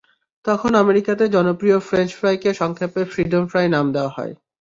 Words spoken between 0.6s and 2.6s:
আমেরিকাতে জনপ্রিয় ফ্রেঞ্চ ফ্রাইকে